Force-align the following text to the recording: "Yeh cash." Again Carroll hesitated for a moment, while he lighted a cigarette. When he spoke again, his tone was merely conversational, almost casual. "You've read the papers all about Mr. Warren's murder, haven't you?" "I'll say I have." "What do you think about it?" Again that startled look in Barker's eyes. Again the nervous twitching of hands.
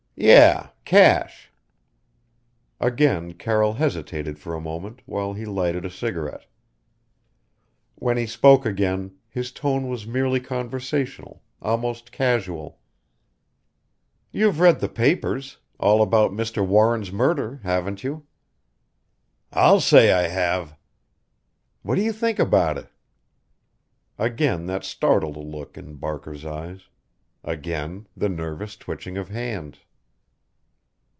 "Yeh 0.17 0.67
cash." 0.85 1.51
Again 2.79 3.33
Carroll 3.33 3.73
hesitated 3.73 4.37
for 4.37 4.53
a 4.53 4.61
moment, 4.61 5.01
while 5.07 5.33
he 5.33 5.45
lighted 5.45 5.83
a 5.83 5.89
cigarette. 5.89 6.45
When 7.95 8.17
he 8.17 8.27
spoke 8.27 8.63
again, 8.63 9.17
his 9.29 9.51
tone 9.51 9.87
was 9.87 10.05
merely 10.05 10.39
conversational, 10.39 11.41
almost 11.59 12.11
casual. 12.11 12.77
"You've 14.31 14.59
read 14.59 14.79
the 14.79 14.89
papers 14.89 15.57
all 15.79 16.03
about 16.03 16.29
Mr. 16.33 16.63
Warren's 16.63 17.11
murder, 17.11 17.59
haven't 17.63 18.03
you?" 18.03 18.27
"I'll 19.51 19.81
say 19.81 20.11
I 20.13 20.27
have." 20.27 20.77
"What 21.81 21.95
do 21.95 22.01
you 22.03 22.13
think 22.13 22.37
about 22.37 22.77
it?" 22.77 22.89
Again 24.19 24.67
that 24.67 24.83
startled 24.83 25.35
look 25.37 25.79
in 25.79 25.95
Barker's 25.95 26.45
eyes. 26.45 26.89
Again 27.43 28.05
the 28.15 28.29
nervous 28.29 28.75
twitching 28.77 29.17
of 29.17 29.29
hands. 29.29 29.79